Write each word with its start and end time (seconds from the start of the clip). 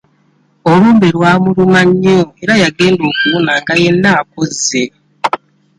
Olumbe 0.71 1.07
lwamuluma 1.15 1.81
nnyo 1.89 2.19
era 2.43 2.53
yagenda 2.63 3.01
okuwona 3.11 3.51
nga 3.61 3.73
yenna 3.81 4.09
akozze. 4.21 4.83